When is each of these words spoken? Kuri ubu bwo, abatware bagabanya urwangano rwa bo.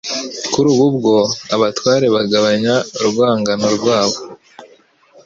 Kuri 0.51 0.67
ubu 0.73 0.87
bwo, 0.95 1.17
abatware 1.55 2.05
bagabanya 2.15 2.73
urwangano 3.01 3.67
rwa 3.77 3.99
bo. 4.09 4.17